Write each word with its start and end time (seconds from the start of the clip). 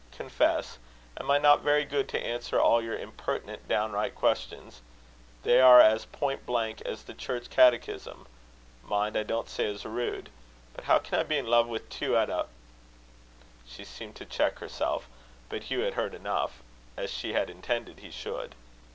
Confess. 0.13 0.79
Am 1.19 1.29
I 1.29 1.37
not 1.37 1.61
very 1.61 1.85
good 1.85 2.09
to 2.09 2.19
answer 2.19 2.59
all 2.59 2.81
your 2.81 2.97
impertinent 2.97 3.67
downright 3.67 4.15
questions? 4.15 4.81
They 5.43 5.61
are 5.61 5.79
as 5.79 6.05
point 6.05 6.43
blank 6.43 6.81
as 6.81 7.03
the 7.03 7.13
church 7.13 7.51
catechism; 7.51 8.25
mind, 8.83 9.15
I 9.15 9.21
don't 9.21 9.47
say 9.47 9.67
as 9.71 9.85
rude. 9.85 10.31
How 10.85 10.97
can 10.97 11.19
I 11.19 11.21
be 11.23 11.37
in 11.37 11.45
love 11.45 11.67
with 11.67 11.87
two 11.91 12.17
at 12.17 12.31
a?" 12.31 12.47
She 13.69 13.85
seemed 13.85 14.15
to 14.15 14.25
cheek 14.25 14.57
herself. 14.57 15.07
But 15.49 15.65
Hugh 15.65 15.81
had 15.81 15.93
heard 15.93 16.15
enough 16.15 16.63
as 16.97 17.11
she 17.11 17.33
had 17.33 17.47
intended 17.51 17.99
he 17.99 18.09
should. 18.09 18.55